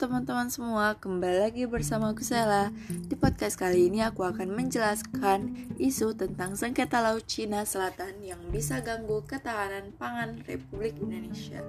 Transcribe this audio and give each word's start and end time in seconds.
teman-teman 0.00 0.48
semua, 0.48 0.96
kembali 0.96 1.44
lagi 1.44 1.68
bersama 1.68 2.16
aku 2.16 2.24
Sela. 2.24 2.72
Di 2.88 3.12
podcast 3.20 3.60
kali 3.60 3.92
ini 3.92 4.00
aku 4.00 4.24
akan 4.24 4.48
menjelaskan 4.56 5.52
isu 5.76 6.16
tentang 6.16 6.56
sengketa 6.56 7.04
laut 7.04 7.28
Cina 7.28 7.68
Selatan 7.68 8.24
yang 8.24 8.40
bisa 8.48 8.80
ganggu 8.80 9.20
ketahanan 9.28 9.92
pangan 10.00 10.40
Republik 10.48 10.96
Indonesia. 11.04 11.60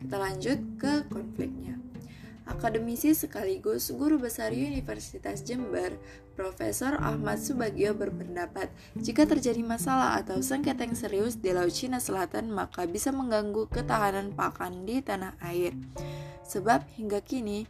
Kita 0.00 0.16
lanjut 0.16 0.56
ke 0.80 1.04
konfliknya. 1.12 1.76
Akademisi 2.48 3.12
sekaligus 3.12 3.92
guru 3.92 4.16
besar 4.16 4.56
Universitas 4.56 5.44
Jember, 5.44 6.00
Profesor 6.32 6.96
Ahmad 6.96 7.44
Subagio 7.44 7.92
berpendapat, 7.92 8.72
jika 8.96 9.28
terjadi 9.28 9.60
masalah 9.60 10.16
atau 10.16 10.40
sengketa 10.40 10.88
yang 10.88 10.96
serius 10.96 11.36
di 11.36 11.52
Laut 11.52 11.76
Cina 11.76 12.00
Selatan, 12.00 12.48
maka 12.48 12.88
bisa 12.88 13.12
mengganggu 13.12 13.68
ketahanan 13.68 14.32
pakan 14.32 14.88
di 14.88 15.04
tanah 15.04 15.36
air. 15.44 15.76
Sebab 16.48 16.88
hingga 16.96 17.20
kini 17.20 17.68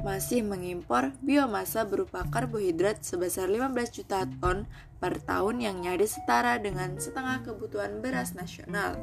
masih 0.00 0.44
mengimpor 0.44 1.12
biomasa 1.20 1.84
berupa 1.84 2.24
karbohidrat 2.28 3.02
sebesar 3.04 3.50
15 3.50 3.96
juta 4.00 4.24
ton 4.38 4.68
per 5.00 5.18
tahun 5.20 5.60
yang 5.60 5.76
nyaris 5.82 6.16
setara 6.20 6.56
dengan 6.60 6.96
setengah 6.96 7.42
kebutuhan 7.42 7.98
beras 8.00 8.32
nasional 8.36 8.96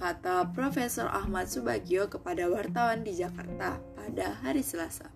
kata 0.00 0.48
Profesor 0.56 1.12
Ahmad 1.12 1.52
Subagio 1.52 2.08
kepada 2.08 2.48
wartawan 2.48 3.04
di 3.04 3.12
Jakarta 3.12 3.76
pada 3.92 4.32
hari 4.40 4.64
Selasa. 4.64 5.12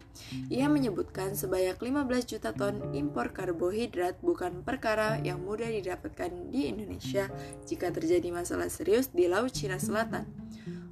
Ia 0.53 0.69
menyebutkan 0.69 1.33
sebanyak 1.33 1.81
15 1.81 2.29
juta 2.29 2.53
ton 2.53 2.93
impor 2.93 3.33
karbohidrat 3.33 4.21
bukan 4.21 4.61
perkara 4.61 5.17
yang 5.25 5.41
mudah 5.41 5.73
didapatkan 5.73 6.53
di 6.53 6.69
Indonesia 6.69 7.33
jika 7.65 7.89
terjadi 7.97 8.29
masalah 8.29 8.69
serius 8.69 9.09
di 9.09 9.25
Laut 9.25 9.57
Cina 9.57 9.81
Selatan. 9.81 10.29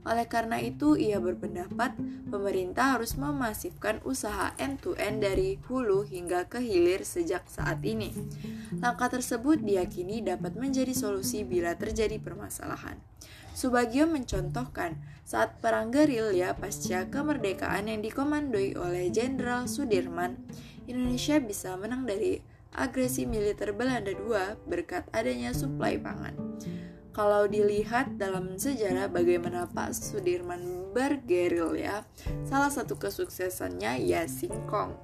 Oleh 0.02 0.26
karena 0.26 0.58
itu, 0.58 0.98
ia 0.98 1.22
berpendapat 1.22 1.94
pemerintah 2.26 2.98
harus 2.98 3.14
memasifkan 3.14 4.02
usaha 4.02 4.50
end-to-end 4.58 5.22
dari 5.22 5.62
hulu 5.70 6.02
hingga 6.02 6.50
ke 6.50 6.58
hilir 6.58 7.06
sejak 7.06 7.46
saat 7.46 7.78
ini. 7.86 8.10
Langkah 8.82 9.06
tersebut 9.06 9.62
diyakini 9.62 10.26
dapat 10.26 10.58
menjadi 10.58 10.90
solusi 10.90 11.46
bila 11.46 11.78
terjadi 11.78 12.18
permasalahan. 12.18 12.98
Subagio 13.52 14.08
mencontohkan 14.08 14.96
saat 15.22 15.60
perang 15.62 15.92
gerilya 15.92 16.56
pasca 16.56 17.06
kemerdekaan 17.06 17.86
yang 17.86 18.00
dikomandoi 18.00 18.74
oleh 18.74 19.12
Jenderal 19.12 19.70
Sudirman, 19.70 20.40
Indonesia 20.88 21.38
bisa 21.38 21.78
menang 21.78 22.08
dari 22.08 22.42
agresi 22.72 23.28
militer 23.28 23.76
Belanda 23.76 24.10
II 24.10 24.56
berkat 24.66 25.06
adanya 25.12 25.52
suplai 25.52 26.00
pangan. 26.00 26.32
Kalau 27.12 27.44
dilihat 27.44 28.16
dalam 28.16 28.56
sejarah 28.56 29.12
bagaimana 29.12 29.68
Pak 29.68 29.92
Sudirman 29.92 30.92
bergerilya, 30.96 32.08
salah 32.48 32.72
satu 32.72 32.96
kesuksesannya 32.96 34.00
ya 34.00 34.24
singkong 34.24 34.96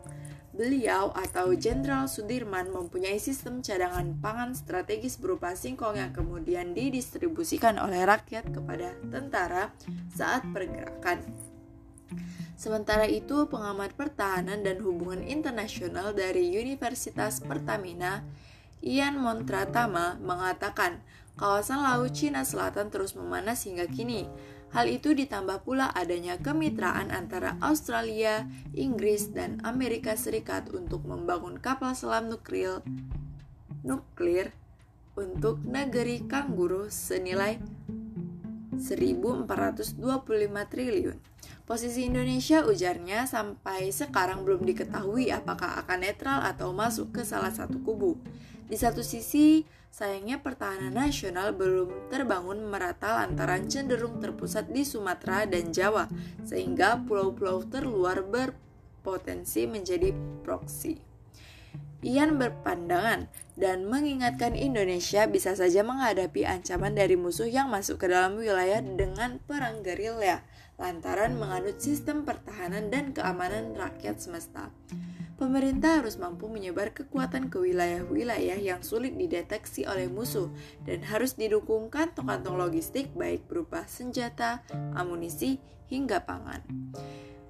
Beliau 0.59 1.15
atau 1.15 1.55
Jenderal 1.55 2.11
Sudirman 2.11 2.75
mempunyai 2.75 3.23
sistem 3.23 3.63
cadangan 3.63 4.19
pangan 4.19 4.59
strategis 4.59 5.15
berupa 5.15 5.55
singkong 5.55 5.95
yang 5.95 6.11
kemudian 6.11 6.75
didistribusikan 6.75 7.79
oleh 7.79 8.03
rakyat 8.03 8.51
kepada 8.51 8.99
tentara 9.07 9.71
saat 10.11 10.43
pergerakan. 10.51 11.23
Sementara 12.59 13.07
itu, 13.07 13.47
pengamat 13.47 13.95
pertahanan 13.95 14.67
dan 14.67 14.83
hubungan 14.83 15.23
internasional 15.23 16.11
dari 16.11 16.51
Universitas 16.51 17.39
Pertamina, 17.39 18.27
Ian 18.83 19.23
Montratama, 19.23 20.19
mengatakan 20.19 21.07
kawasan 21.39 21.81
Laut 21.81 22.13
Cina 22.13 22.43
Selatan 22.43 22.91
terus 22.91 23.15
memanas 23.15 23.65
hingga 23.65 23.87
kini 23.87 24.27
Hal 24.69 24.85
itu 24.85 25.17
ditambah 25.17 25.65
pula 25.65 25.89
adanya 25.97 26.37
kemitraan 26.37 27.09
antara 27.09 27.57
Australia, 27.65 28.45
Inggris, 28.77 29.33
dan 29.33 29.65
Amerika 29.65 30.13
Serikat 30.13 30.69
untuk 30.77 31.09
membangun 31.09 31.57
kapal 31.57 31.97
selam 31.97 32.29
nuklir, 32.29 32.85
nuklir 33.81 34.53
untuk 35.17 35.65
negeri 35.65 36.21
kanguru 36.29 36.93
senilai 36.93 37.57
1425 38.77 39.97
triliun. 40.69 41.17
Posisi 41.69 42.09
Indonesia 42.09 42.65
ujarnya 42.65 43.29
sampai 43.29 43.93
sekarang 43.93 44.41
belum 44.41 44.65
diketahui 44.65 45.29
apakah 45.29 45.85
akan 45.85 46.01
netral 46.01 46.41
atau 46.41 46.73
masuk 46.73 47.21
ke 47.21 47.29
salah 47.29 47.53
satu 47.53 47.77
kubu. 47.85 48.17
Di 48.65 48.81
satu 48.81 49.05
sisi, 49.05 49.69
sayangnya 49.93 50.41
pertahanan 50.41 50.97
nasional 50.97 51.53
belum 51.53 52.09
terbangun 52.09 52.73
merata 52.73 53.21
lantaran 53.21 53.69
cenderung 53.69 54.17
terpusat 54.17 54.73
di 54.73 54.81
Sumatera 54.81 55.45
dan 55.45 55.69
Jawa, 55.69 56.09
sehingga 56.49 57.05
pulau-pulau 57.05 57.61
terluar 57.69 58.25
berpotensi 58.25 59.69
menjadi 59.69 60.17
proksi. 60.41 61.08
Ian 61.99 62.39
berpandangan 62.39 63.27
dan 63.59 63.91
mengingatkan 63.91 64.55
Indonesia 64.55 65.27
bisa 65.27 65.59
saja 65.59 65.83
menghadapi 65.83 66.47
ancaman 66.47 66.95
dari 66.95 67.19
musuh 67.19 67.51
yang 67.51 67.75
masuk 67.75 68.03
ke 68.03 68.07
dalam 68.07 68.39
wilayah 68.39 68.79
dengan 68.79 69.43
perang 69.43 69.83
gerilya 69.83 70.47
lantaran 70.79 71.35
menganut 71.35 71.83
sistem 71.83 72.23
pertahanan 72.23 72.87
dan 72.87 73.11
keamanan 73.11 73.75
rakyat 73.75 74.23
semesta 74.23 74.71
pemerintah 75.39 76.03
harus 76.03 76.19
mampu 76.19 76.51
menyebar 76.51 76.91
kekuatan 76.91 77.47
ke 77.47 77.63
wilayah-wilayah 77.63 78.59
yang 78.59 78.83
sulit 78.83 79.15
dideteksi 79.15 79.87
oleh 79.87 80.11
musuh 80.11 80.51
dan 80.83 81.07
harus 81.07 81.39
didukung 81.39 81.89
kantong-kantong 81.89 82.59
logistik 82.59 83.15
baik 83.15 83.47
berupa 83.47 83.87
senjata, 83.87 84.67
amunisi, 84.99 85.63
hingga 85.87 86.27
pangan. 86.27 86.61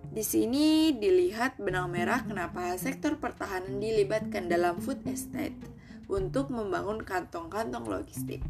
Di 0.09 0.25
sini 0.25 0.97
dilihat 0.97 1.61
benang 1.61 1.93
merah 1.93 2.25
kenapa 2.25 2.73
sektor 2.81 3.21
pertahanan 3.21 3.77
dilibatkan 3.77 4.49
dalam 4.49 4.81
food 4.81 5.05
estate 5.05 5.55
untuk 6.09 6.49
membangun 6.49 7.05
kantong-kantong 7.05 7.85
logistik. 7.85 8.41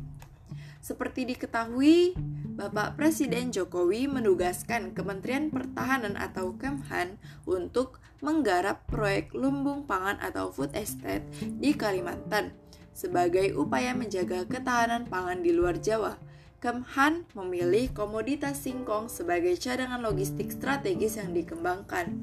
Seperti 0.78 1.26
diketahui, 1.26 2.14
Bapak 2.54 2.94
Presiden 2.94 3.50
Jokowi 3.50 4.06
menugaskan 4.06 4.94
Kementerian 4.94 5.50
Pertahanan 5.50 6.14
atau 6.14 6.54
Kemhan 6.54 7.18
untuk 7.46 7.98
menggarap 8.22 8.86
proyek 8.86 9.34
lumbung 9.34 9.86
pangan 9.86 10.18
atau 10.22 10.54
food 10.54 10.70
estate 10.78 11.26
di 11.42 11.74
Kalimantan 11.74 12.54
sebagai 12.98 13.54
upaya 13.54 13.94
menjaga 13.94 14.42
ketahanan 14.46 15.06
pangan 15.06 15.38
di 15.38 15.54
luar 15.54 15.78
Jawa 15.78 16.18
Kemhan 16.58 17.22
memilih 17.38 17.86
komoditas 17.94 18.66
singkong 18.66 19.06
sebagai 19.06 19.54
cadangan 19.62 20.02
logistik 20.02 20.50
strategis 20.50 21.14
yang 21.14 21.30
dikembangkan. 21.30 22.18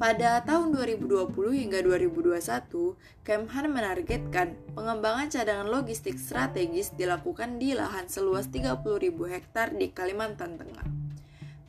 Pada 0.00 0.40
tahun 0.40 0.72
2020 0.72 1.28
hingga 1.52 1.84
2021, 1.84 2.96
Kemhan 3.28 3.68
menargetkan 3.68 4.56
pengembangan 4.72 5.28
cadangan 5.28 5.68
logistik 5.68 6.16
strategis 6.16 6.96
dilakukan 6.96 7.60
di 7.60 7.76
lahan 7.76 8.08
seluas 8.08 8.48
30.000 8.48 8.80
hektar 9.28 9.76
di 9.76 9.92
Kalimantan 9.92 10.56
Tengah 10.56 11.03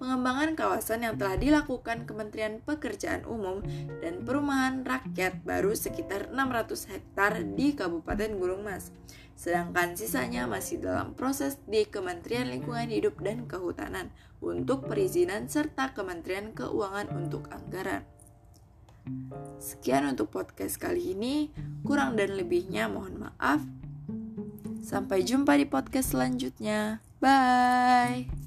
pengembangan 0.06 0.54
kawasan 0.54 1.02
yang 1.02 1.18
telah 1.18 1.34
dilakukan 1.34 2.06
Kementerian 2.06 2.62
Pekerjaan 2.62 3.26
Umum 3.26 3.66
dan 4.06 4.22
Perumahan 4.22 4.86
Rakyat 4.86 5.42
baru 5.42 5.74
sekitar 5.74 6.30
600 6.30 6.94
hektar 6.94 7.42
di 7.42 7.74
Kabupaten 7.74 8.38
Gunung 8.38 8.62
Mas. 8.62 8.94
Sedangkan 9.34 9.98
sisanya 9.98 10.46
masih 10.46 10.78
dalam 10.78 11.18
proses 11.18 11.58
di 11.66 11.90
Kementerian 11.90 12.54
Lingkungan 12.54 12.94
Hidup 12.94 13.18
dan 13.26 13.50
Kehutanan 13.50 14.14
untuk 14.46 14.86
perizinan 14.86 15.50
serta 15.50 15.98
Kementerian 15.98 16.54
Keuangan 16.54 17.10
untuk 17.10 17.50
anggaran. 17.50 18.06
Sekian 19.58 20.06
untuk 20.06 20.30
podcast 20.30 20.78
kali 20.78 21.18
ini, 21.18 21.50
kurang 21.82 22.14
dan 22.14 22.38
lebihnya 22.38 22.86
mohon 22.94 23.26
maaf. 23.26 23.66
Sampai 24.86 25.26
jumpa 25.26 25.58
di 25.58 25.66
podcast 25.66 26.14
selanjutnya. 26.14 27.02
Bye. 27.18 28.45